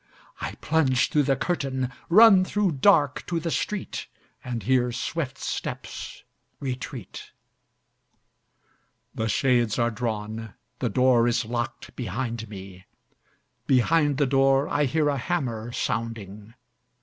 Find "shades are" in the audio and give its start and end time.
9.29-9.91